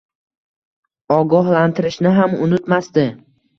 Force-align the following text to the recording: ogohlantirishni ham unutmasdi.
ogohlantirishni 1.17 2.17
ham 2.19 2.35
unutmasdi. 2.49 3.07